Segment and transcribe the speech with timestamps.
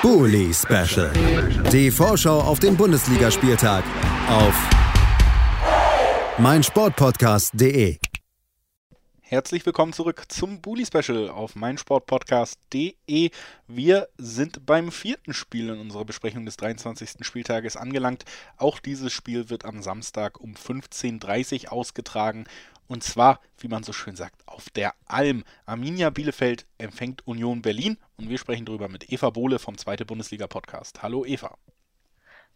[0.00, 1.10] Bully Special.
[1.72, 3.82] Die Vorschau auf den Bundesligaspieltag
[4.28, 4.54] auf
[6.38, 7.98] meinsportpodcast.de.
[9.20, 13.30] Herzlich willkommen zurück zum Bully Special auf meinsportpodcast.de.
[13.66, 17.26] Wir sind beim vierten Spiel in unserer Besprechung des 23.
[17.26, 18.24] Spieltages angelangt.
[18.56, 22.46] Auch dieses Spiel wird am Samstag um 15.30 Uhr ausgetragen.
[22.88, 25.44] Und zwar, wie man so schön sagt, auf der Alm.
[25.66, 30.46] Arminia Bielefeld empfängt Union Berlin und wir sprechen darüber mit Eva Bohle vom Zweite Bundesliga
[30.46, 31.02] Podcast.
[31.02, 31.56] Hallo Eva.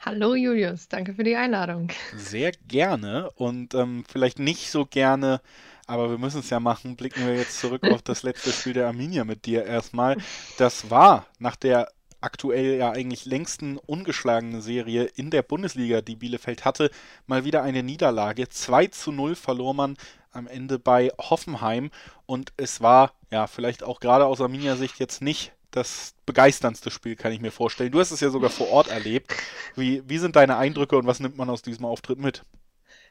[0.01, 1.91] Hallo Julius, danke für die Einladung.
[2.17, 5.41] Sehr gerne und ähm, vielleicht nicht so gerne
[5.87, 6.97] aber wir müssen es ja machen.
[6.97, 10.17] Blicken wir jetzt zurück auf das letzte Spiel der Arminia mit dir erstmal.
[10.59, 11.89] Das war nach der
[12.21, 16.91] aktuell ja eigentlich längsten ungeschlagenen Serie in der Bundesliga, die Bielefeld hatte,
[17.27, 18.49] mal wieder eine Niederlage.
[18.49, 19.97] 2 zu 0 verlor man
[20.33, 21.91] am Ende bei Hoffenheim
[22.27, 27.33] und es war ja vielleicht auch gerade aus Arminia-Sicht jetzt nicht das begeisterndste Spiel, kann
[27.33, 27.91] ich mir vorstellen.
[27.91, 29.35] Du hast es ja sogar vor Ort erlebt.
[29.75, 32.45] Wie, wie sind deine Eindrücke und was nimmt man aus diesem Auftritt mit?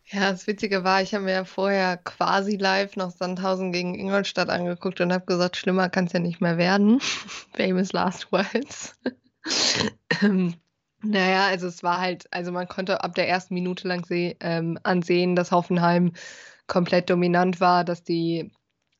[0.05, 4.49] Ja, das Witzige war, ich habe mir ja vorher quasi live noch Sandhausen gegen Ingolstadt
[4.49, 6.99] angeguckt und habe gesagt, schlimmer kann es ja nicht mehr werden.
[7.55, 8.95] Famous Last Words.
[10.21, 10.55] ähm,
[11.03, 14.77] naja, also es war halt, also man konnte ab der ersten Minute lang seh, ähm,
[14.83, 16.13] ansehen, dass Hoffenheim
[16.71, 18.49] komplett dominant war, dass die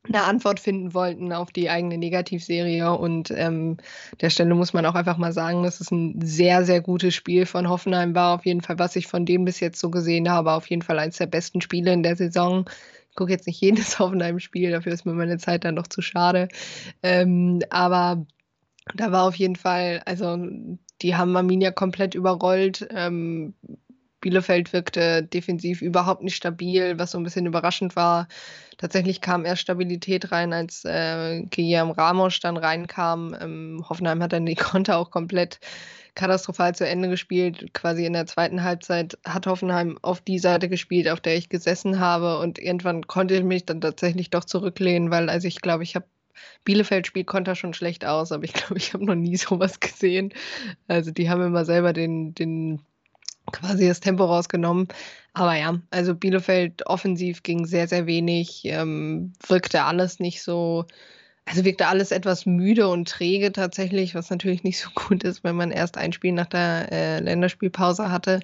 [0.03, 2.91] eine Antwort finden wollten auf die eigene Negativserie.
[2.91, 3.77] Und ähm,
[4.19, 7.45] der Stelle muss man auch einfach mal sagen, dass es ein sehr, sehr gutes Spiel
[7.45, 8.35] von Hoffenheim war.
[8.35, 10.99] Auf jeden Fall, was ich von dem bis jetzt so gesehen habe, auf jeden Fall
[10.99, 12.69] eines der besten Spiele in der Saison.
[13.09, 16.49] Ich gucke jetzt nicht jedes Hoffenheim-Spiel, dafür ist mir meine Zeit dann doch zu schade.
[17.03, 18.25] Ähm, aber
[18.95, 20.37] da war auf jeden Fall, also
[21.01, 22.87] die haben Arminia komplett überrollt.
[22.91, 23.53] Ähm,
[24.21, 28.27] Bielefeld wirkte defensiv überhaupt nicht stabil, was so ein bisschen überraschend war.
[28.77, 33.35] Tatsächlich kam erst Stabilität rein, als äh, Guillermo Ramos dann reinkam.
[33.39, 35.59] Ähm, Hoffenheim hat dann die Konter auch komplett
[36.15, 37.73] katastrophal zu Ende gespielt.
[37.73, 41.99] Quasi in der zweiten Halbzeit hat Hoffenheim auf die Seite gespielt, auf der ich gesessen
[41.99, 42.39] habe.
[42.39, 46.05] Und irgendwann konnte ich mich dann tatsächlich doch zurücklehnen, weil also ich glaube, ich habe
[46.63, 50.33] Bielefeld spielt Konter schon schlecht aus, aber ich glaube, ich habe noch nie sowas gesehen.
[50.87, 52.81] Also die haben immer selber den, den
[53.51, 54.87] quasi das Tempo rausgenommen.
[55.33, 60.85] Aber ja, also Bielefeld offensiv ging sehr, sehr wenig, ähm, wirkte alles nicht so,
[61.45, 65.55] also wirkte alles etwas müde und träge tatsächlich, was natürlich nicht so gut ist, wenn
[65.55, 68.41] man erst ein Spiel nach der äh, Länderspielpause hatte.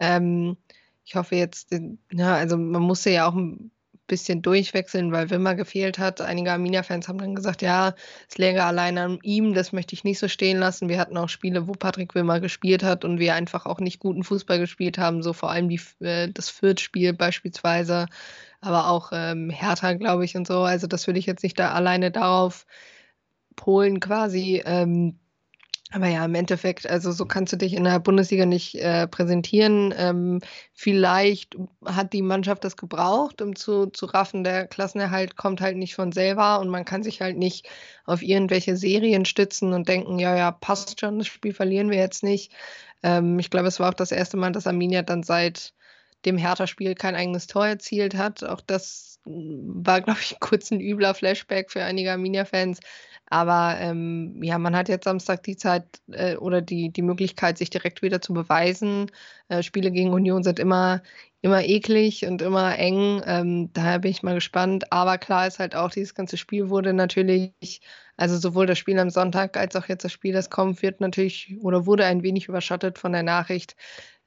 [0.00, 0.56] Ähm,
[1.04, 1.70] ich hoffe jetzt,
[2.12, 3.70] ja, also man musste ja auch ein
[4.06, 6.20] bisschen durchwechseln, weil Wimmer gefehlt hat.
[6.20, 7.94] Einige Arminia-Fans haben dann gesagt, ja,
[8.28, 10.88] es läge allein an ihm, das möchte ich nicht so stehen lassen.
[10.88, 14.24] Wir hatten auch Spiele, wo Patrick Wimmer gespielt hat und wir einfach auch nicht guten
[14.24, 18.06] Fußball gespielt haben, so vor allem die, äh, das Fürth-Spiel beispielsweise,
[18.60, 20.60] aber auch ähm, Hertha, glaube ich, und so.
[20.62, 22.66] Also das würde ich jetzt nicht da alleine darauf
[23.56, 24.62] polen quasi.
[24.64, 25.18] Ähm,
[25.94, 29.94] aber ja, im Endeffekt, also so kannst du dich in der Bundesliga nicht äh, präsentieren.
[29.96, 30.40] Ähm,
[30.72, 35.94] vielleicht hat die Mannschaft das gebraucht, um zu, zu raffen, der Klassenerhalt kommt halt nicht
[35.94, 37.68] von selber und man kann sich halt nicht
[38.06, 42.24] auf irgendwelche Serien stützen und denken, ja, ja, passt schon, das Spiel verlieren wir jetzt
[42.24, 42.50] nicht.
[43.04, 45.74] Ähm, ich glaube, es war auch das erste Mal, dass Arminia dann seit
[46.24, 48.44] dem Hertha-Spiel kein eigenes Tor erzielt hat.
[48.44, 52.80] Auch das war, glaube ich, kurz ein übler Flashback für einige Arminia-Fans.
[53.26, 57.70] Aber ähm, ja, man hat jetzt Samstag die Zeit äh, oder die, die Möglichkeit, sich
[57.70, 59.10] direkt wieder zu beweisen.
[59.48, 61.02] Äh, Spiele gegen Union sind immer,
[61.40, 63.22] immer eklig und immer eng.
[63.24, 64.92] Ähm, daher bin ich mal gespannt.
[64.92, 67.80] Aber klar ist halt auch, dieses ganze Spiel wurde natürlich,
[68.16, 71.56] also sowohl das Spiel am Sonntag als auch jetzt das Spiel, das kommt, wird natürlich
[71.62, 73.74] oder wurde ein wenig überschattet von der Nachricht,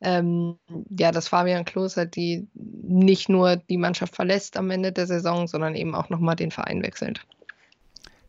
[0.01, 0.57] ähm,
[0.89, 5.47] ja, dass Fabian Klos halt die nicht nur die Mannschaft verlässt am Ende der Saison,
[5.47, 7.25] sondern eben auch nochmal den Verein wechselt.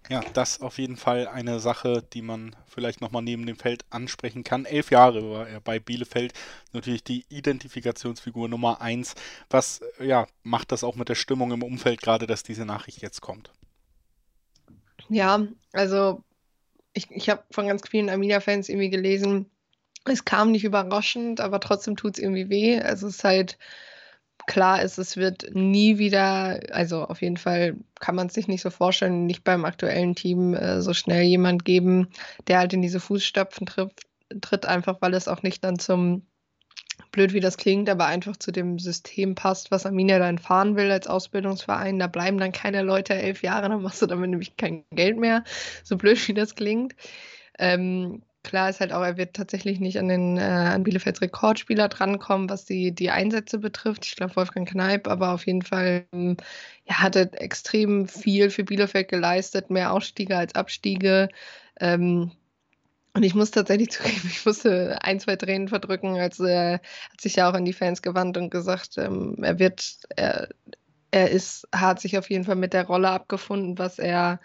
[0.08, 4.42] Ja, das auf jeden Fall eine Sache, die man vielleicht nochmal neben dem Feld ansprechen
[4.42, 4.64] kann.
[4.64, 6.32] Elf Jahre war er bei Bielefeld,
[6.72, 9.14] natürlich die Identifikationsfigur Nummer eins.
[9.50, 13.20] Was ja, macht das auch mit der Stimmung im Umfeld, gerade dass diese Nachricht jetzt
[13.20, 13.52] kommt?
[15.10, 16.22] Ja, also
[16.94, 19.50] ich, ich habe von ganz vielen Arminia-Fans irgendwie gelesen,
[20.10, 22.80] es kam nicht überraschend, aber trotzdem tut es irgendwie weh.
[22.80, 23.58] Also es ist halt
[24.46, 28.62] klar ist, es wird nie wieder, also auf jeden Fall kann man es sich nicht
[28.62, 32.08] so vorstellen, nicht beim aktuellen Team äh, so schnell jemand geben,
[32.48, 34.06] der halt in diese Fußstapfen trifft,
[34.40, 36.22] tritt, einfach weil es auch nicht dann zum,
[37.12, 40.90] blöd wie das klingt, aber einfach zu dem System passt, was Arminia dann fahren will
[40.90, 41.98] als Ausbildungsverein.
[41.98, 45.44] Da bleiben dann keine Leute elf Jahre, dann machst du damit nämlich kein Geld mehr,
[45.84, 46.94] so blöd wie das klingt.
[47.58, 51.88] Ähm, klar ist halt auch, er wird tatsächlich nicht an den äh, an Bielefelds Rekordspieler
[51.88, 54.06] drankommen, was die, die Einsätze betrifft.
[54.06, 56.36] Ich glaube Wolfgang Kneip, aber auf jeden Fall ähm,
[56.84, 61.28] ja, hat er extrem viel für Bielefeld geleistet, mehr Ausstiege als Abstiege.
[61.80, 62.32] Ähm,
[63.14, 66.80] Und ich muss tatsächlich zugeben, ich musste ein, zwei Tränen verdrücken, als er
[67.12, 70.48] hat sich ja auch an die Fans gewandt und gesagt, ähm, er wird, er,
[71.10, 74.40] er ist, hat sich auf jeden Fall mit der Rolle abgefunden, was er,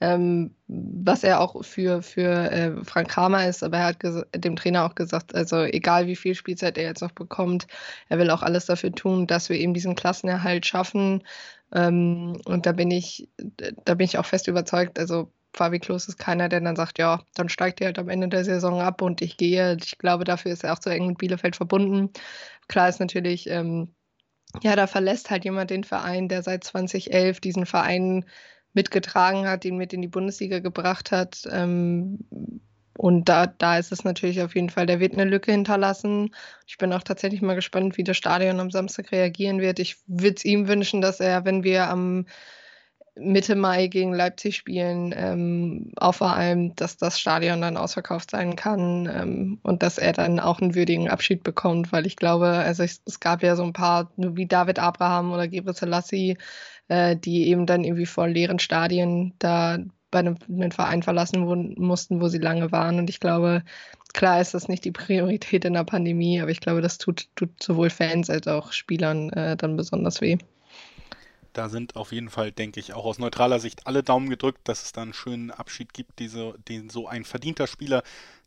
[0.00, 3.98] ähm, was er auch für, für äh, Frank Kramer ist, aber er hat
[4.34, 7.66] dem Trainer auch gesagt, also egal wie viel Spielzeit er jetzt noch bekommt,
[8.08, 11.22] er will auch alles dafür tun, dass wir eben diesen Klassenerhalt schaffen.
[11.72, 13.28] Ähm, und da bin ich,
[13.84, 17.22] da bin ich auch fest überzeugt, also Fabi Klos ist keiner, der dann sagt, ja,
[17.34, 19.76] dann steigt er halt am Ende der Saison ab und ich gehe.
[19.82, 22.10] Ich glaube, dafür ist er auch so eng mit Bielefeld verbunden.
[22.68, 23.94] Klar ist natürlich, ähm,
[24.62, 28.26] ja, da verlässt halt jemand den Verein, der seit 2011 diesen Verein
[28.76, 31.48] mitgetragen hat, ihn mit in die Bundesliga gebracht hat.
[31.50, 32.20] Ähm,
[32.96, 36.34] und da, da ist es natürlich auf jeden Fall, der wird eine Lücke hinterlassen.
[36.66, 39.78] Ich bin auch tatsächlich mal gespannt, wie das Stadion am Samstag reagieren wird.
[39.80, 42.26] Ich würde es ihm wünschen, dass er, wenn wir am
[43.18, 48.56] Mitte Mai gegen Leipzig spielen, ähm, auch vor allem, dass das Stadion dann ausverkauft sein
[48.56, 52.82] kann ähm, und dass er dann auch einen würdigen Abschied bekommt, weil ich glaube, also
[52.82, 56.36] ich, es gab ja so ein paar, wie David Abraham oder Gebre Selassie,
[56.88, 59.78] äh, die eben dann irgendwie vor leeren Stadien da
[60.10, 62.98] bei einem, Verein verlassen wurden, mussten, wo sie lange waren.
[62.98, 63.62] Und ich glaube,
[64.14, 67.62] klar ist das nicht die Priorität in der Pandemie, aber ich glaube, das tut, tut
[67.62, 70.38] sowohl Fans als auch Spielern äh, dann besonders weh.
[71.52, 74.84] Da sind auf jeden Fall, denke ich, auch aus neutraler Sicht alle Daumen gedrückt, dass
[74.84, 78.02] es da einen schönen Abschied gibt, diese, den so ein verdienter Spieler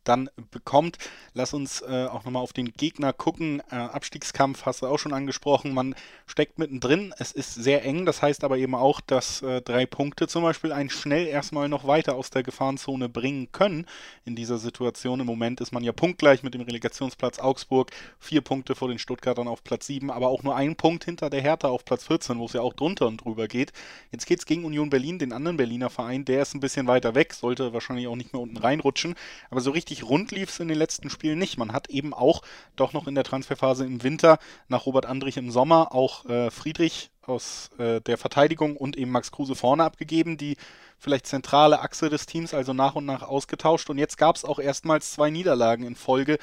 [0.09, 0.97] dann bekommt.
[1.33, 3.61] Lass uns äh, auch nochmal auf den Gegner gucken.
[3.71, 5.73] Äh, Abstiegskampf hast du auch schon angesprochen.
[5.73, 5.95] Man
[6.25, 7.13] steckt mittendrin.
[7.19, 8.05] Es ist sehr eng.
[8.05, 11.85] Das heißt aber eben auch, dass äh, drei Punkte zum Beispiel einen schnell erstmal noch
[11.85, 13.85] weiter aus der Gefahrenzone bringen können.
[14.25, 17.91] In dieser Situation im Moment ist man ja punktgleich mit dem Relegationsplatz Augsburg.
[18.19, 21.41] Vier Punkte vor den Stuttgartern auf Platz 7, aber auch nur ein Punkt hinter der
[21.41, 23.73] Hertha auf Platz 14, wo es ja auch drunter und drüber geht.
[24.11, 26.25] Jetzt geht es gegen Union Berlin, den anderen Berliner Verein.
[26.25, 29.15] Der ist ein bisschen weiter weg, sollte wahrscheinlich auch nicht mehr unten reinrutschen.
[29.49, 31.57] Aber so richtig richtig rund lief es in den letzten Spielen nicht.
[31.57, 32.41] Man hat eben auch
[32.75, 37.11] doch noch in der Transferphase im Winter nach Robert Andrich im Sommer auch äh, Friedrich
[37.21, 40.57] aus äh, der Verteidigung und eben Max Kruse vorne abgegeben, die
[40.99, 43.89] vielleicht zentrale Achse des Teams also nach und nach ausgetauscht.
[43.89, 46.37] Und jetzt gab es auch erstmals zwei Niederlagen in Folge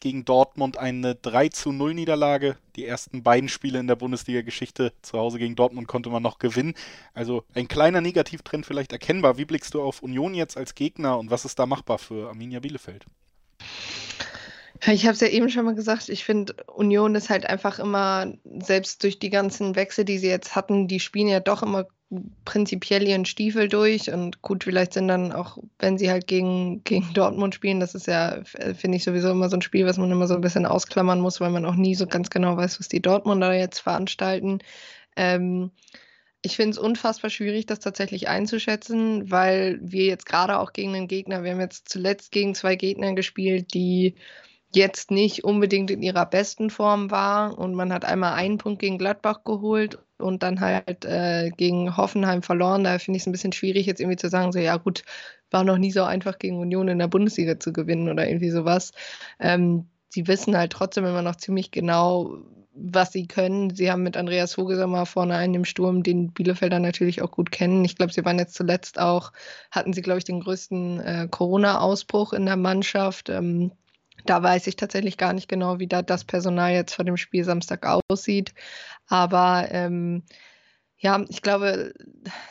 [0.00, 2.56] gegen Dortmund eine 3 zu 0 Niederlage.
[2.74, 6.74] Die ersten beiden Spiele in der Bundesliga-Geschichte zu Hause gegen Dortmund konnte man noch gewinnen.
[7.14, 9.38] Also ein kleiner Negativtrend vielleicht erkennbar.
[9.38, 12.58] Wie blickst du auf Union jetzt als Gegner und was ist da machbar für Arminia
[12.58, 13.06] Bielefeld?
[14.86, 18.32] Ich habe es ja eben schon mal gesagt, ich finde, Union ist halt einfach immer,
[18.44, 21.86] selbst durch die ganzen Wechsel, die sie jetzt hatten, die spielen ja doch immer
[22.44, 27.14] prinzipiell ihren Stiefel durch und gut, vielleicht sind dann auch, wenn sie halt gegen, gegen
[27.14, 30.10] Dortmund spielen, das ist ja, äh, finde ich sowieso immer so ein Spiel, was man
[30.10, 32.88] immer so ein bisschen ausklammern muss, weil man auch nie so ganz genau weiß, was
[32.88, 34.58] die Dortmunder jetzt veranstalten.
[35.16, 35.70] Ähm,
[36.42, 41.08] ich finde es unfassbar schwierig, das tatsächlich einzuschätzen, weil wir jetzt gerade auch gegen einen
[41.08, 44.16] Gegner, wir haben jetzt zuletzt gegen zwei Gegner gespielt, die
[44.74, 47.58] jetzt nicht unbedingt in ihrer besten Form war.
[47.58, 52.42] Und man hat einmal einen Punkt gegen Gladbach geholt und dann halt äh, gegen Hoffenheim
[52.42, 52.84] verloren.
[52.84, 55.04] Da finde ich es ein bisschen schwierig, jetzt irgendwie zu sagen, so ja gut,
[55.50, 58.92] war noch nie so einfach gegen Union in der Bundesliga zu gewinnen oder irgendwie sowas.
[59.40, 62.38] Ähm, sie wissen halt trotzdem immer noch ziemlich genau,
[62.74, 63.74] was sie können.
[63.74, 67.84] Sie haben mit Andreas Vogelsammer vorne einen im Sturm, den Bielefelder natürlich auch gut kennen.
[67.84, 69.32] Ich glaube, sie waren jetzt zuletzt auch,
[69.70, 73.28] hatten sie, glaube ich, den größten äh, Corona-Ausbruch in der Mannschaft.
[73.28, 73.72] Ähm,
[74.26, 77.44] da weiß ich tatsächlich gar nicht genau, wie da das Personal jetzt vor dem Spiel
[77.44, 78.54] Samstag aussieht.
[79.08, 80.22] Aber ähm,
[81.02, 81.92] ja, ich glaube,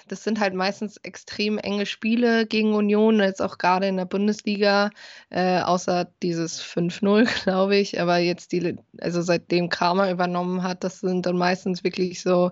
[0.09, 4.89] das sind halt meistens extrem enge Spiele gegen Union, jetzt auch gerade in der Bundesliga,
[5.29, 8.01] äh, außer dieses 5-0, glaube ich.
[8.01, 12.51] Aber jetzt die, also seitdem Kramer übernommen hat, das sind dann meistens wirklich so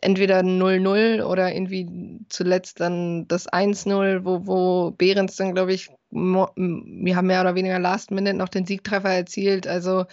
[0.00, 7.16] entweder 0-0 oder irgendwie zuletzt dann das 1-0, wo, wo Behrens dann, glaube ich, wir
[7.16, 9.66] haben mehr oder weniger Last Minute noch den Siegtreffer erzielt.
[9.66, 10.06] Also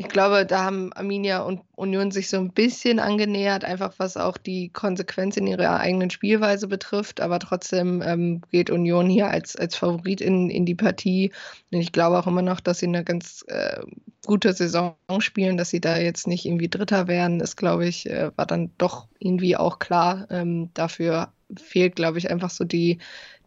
[0.00, 4.38] ich glaube, da haben Arminia und Union sich so ein bisschen angenähert, einfach was auch
[4.38, 7.20] die Konsequenz in ihrer eigenen Spielweise betrifft.
[7.20, 11.32] Aber trotzdem ähm, geht Union hier als, als Favorit in, in die Partie.
[11.70, 13.80] Und ich glaube auch immer noch, dass sie eine ganz äh,
[14.24, 18.30] gute Saison spielen, dass sie da jetzt nicht irgendwie Dritter werden, ist, glaube ich, äh,
[18.36, 20.26] war dann doch irgendwie auch klar.
[20.30, 21.28] Ähm, dafür
[21.58, 23.00] fehlt, glaube ich, einfach so die,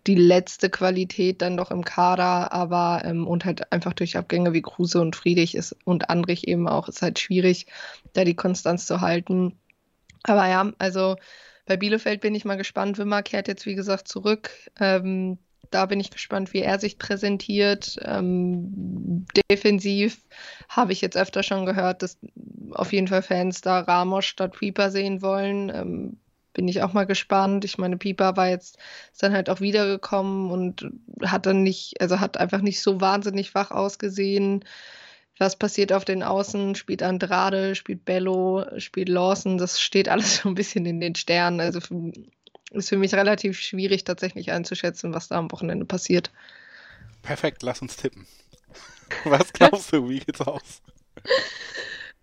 [0.08, 4.62] die letzte Qualität dann doch im Kader, aber ähm, und halt einfach durch Abgänge wie
[4.62, 7.68] Kruse und Friedrich ist und Andrich eben auch, ist halt schwierig,
[8.14, 9.58] da die Konstanz zu halten.
[10.24, 11.16] Aber ja, also
[11.66, 12.98] bei Bielefeld bin ich mal gespannt.
[12.98, 14.50] Wimmer kehrt jetzt, wie gesagt, zurück.
[14.80, 15.38] Ähm,
[15.72, 17.98] da bin ich gespannt, wie er sich präsentiert.
[18.04, 20.22] Ähm, defensiv
[20.70, 22.20] habe ich jetzt öfter schon gehört, dass
[22.72, 25.70] auf jeden Fall Fans da Ramos statt Pieper sehen wollen.
[25.70, 26.18] Ähm,
[26.54, 27.66] bin ich auch mal gespannt.
[27.66, 28.78] Ich meine, Pieper war jetzt
[29.12, 30.90] ist dann halt auch wiedergekommen und
[31.24, 34.64] hat dann nicht, also hat einfach nicht so wahnsinnig wach ausgesehen.
[35.40, 36.76] Was passiert auf den Außen?
[36.76, 39.58] Spielt Andrade, spielt Bello, spielt Lawson.
[39.58, 41.60] Das steht alles so ein bisschen in den Sternen.
[41.60, 41.80] Also
[42.72, 46.32] ist für mich relativ schwierig tatsächlich einzuschätzen, was da am Wochenende passiert.
[47.22, 48.28] Perfekt, lass uns tippen.
[49.24, 50.82] Was glaubst du, wie geht's aus?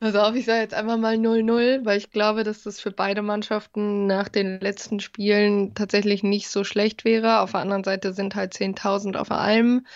[0.02, 3.20] Also auf, ich sage jetzt einfach mal 0-0, weil ich glaube, dass das für beide
[3.20, 7.40] Mannschaften nach den letzten Spielen tatsächlich nicht so schlecht wäre.
[7.40, 9.86] Auf der anderen Seite sind halt 10.000 auf allem.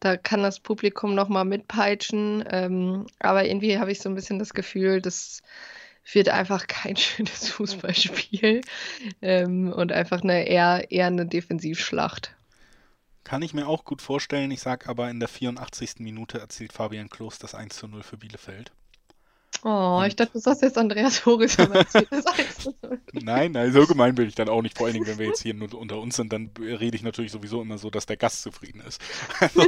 [0.00, 2.44] Da kann das Publikum nochmal mitpeitschen.
[2.50, 5.40] Ähm, aber irgendwie habe ich so ein bisschen das Gefühl, das
[6.12, 8.60] wird einfach kein schönes Fußballspiel
[9.22, 12.34] ähm, und einfach eine eher, eher eine Defensivschlacht.
[13.24, 14.50] Kann ich mir auch gut vorstellen.
[14.50, 16.00] Ich sage aber, in der 84.
[16.00, 18.70] Minute erzielt Fabian Klos das 1 zu 0 für Bielefeld.
[19.66, 22.68] Oh, ich dachte, du sagst jetzt Andreas Horis, aber erzählt das 1
[23.14, 24.76] Nein, nein, so gemein bin ich dann auch nicht.
[24.76, 27.32] Vor allen Dingen, wenn wir jetzt hier nur unter uns sind, dann rede ich natürlich
[27.32, 29.00] sowieso immer so, dass der Gast zufrieden ist.
[29.40, 29.66] Also,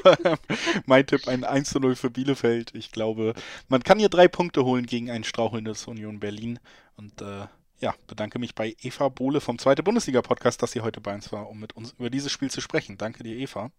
[0.84, 2.74] mein Tipp, ein 1 zu 0 für Bielefeld.
[2.74, 3.32] Ich glaube,
[3.68, 6.58] man kann hier drei Punkte holen gegen ein strauchelndes Union Berlin.
[6.96, 7.46] Und äh,
[7.80, 11.48] ja, bedanke mich bei Eva Bohle vom Zweite Bundesliga-Podcast, dass sie heute bei uns war,
[11.48, 12.98] um mit uns über dieses Spiel zu sprechen.
[12.98, 13.70] Danke dir, Eva.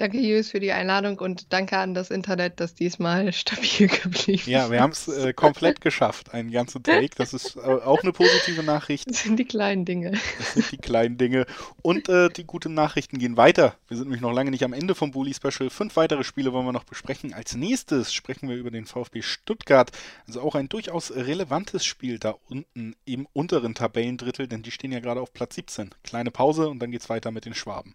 [0.00, 4.46] Danke, Jus, für die Einladung und danke an das Internet, das diesmal stabil geblieben ist.
[4.46, 7.10] Ja, wir haben es äh, komplett geschafft, einen ganzen Take.
[7.16, 9.10] Das ist äh, auch eine positive Nachricht.
[9.10, 10.12] Das sind die kleinen Dinge.
[10.38, 11.44] Das sind die kleinen Dinge.
[11.82, 13.74] Und äh, die guten Nachrichten gehen weiter.
[13.88, 15.68] Wir sind nämlich noch lange nicht am Ende vom Bully Special.
[15.68, 17.34] Fünf weitere Spiele wollen wir noch besprechen.
[17.34, 19.90] Als nächstes sprechen wir über den VfB Stuttgart.
[20.26, 25.00] Also auch ein durchaus relevantes Spiel da unten im unteren Tabellendrittel, denn die stehen ja
[25.00, 25.90] gerade auf Platz 17.
[26.04, 27.94] Kleine Pause und dann geht es weiter mit den Schwaben.